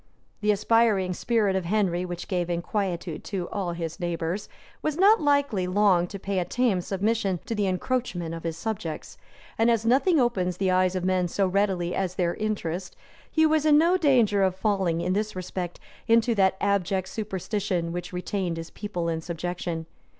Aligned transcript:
The 0.39 0.51
aspiring 0.51 1.13
spirit 1.13 1.55
of 1.55 1.65
Henry, 1.65 2.05
which 2.05 2.27
gave 2.27 2.49
inquietude 2.49 3.23
to 3.25 3.47
all 3.49 3.73
his 3.73 3.99
neighbors, 3.99 4.49
was 4.81 4.97
not 4.97 5.21
likely 5.21 5.67
long 5.67 6.07
to 6.07 6.17
pay 6.17 6.39
a 6.39 6.43
tame 6.45 6.81
submission 6.81 7.39
to 7.45 7.53
the 7.53 7.67
encroachments 7.67 8.43
of 8.43 8.55
subjects; 8.55 9.19
and 9.59 9.69
as 9.69 9.85
nothing 9.85 10.19
opens 10.19 10.57
the 10.57 10.71
eyes 10.71 10.95
of 10.95 11.05
men 11.05 11.27
so 11.27 11.45
readily 11.45 11.93
as 11.93 12.15
their 12.15 12.33
interest, 12.33 12.95
he 13.29 13.45
was 13.45 13.63
in 13.63 13.77
no 13.77 13.95
danger 13.95 14.41
of 14.41 14.55
falling, 14.55 15.01
in 15.01 15.13
this 15.13 15.35
respect, 15.35 15.79
into 16.07 16.33
that 16.33 16.57
abject 16.59 17.07
superstition 17.07 17.91
which 17.91 18.11
retained 18.11 18.57
his 18.57 18.71
people 18.71 19.07
in 19.07 19.21
subjection. 19.21 19.85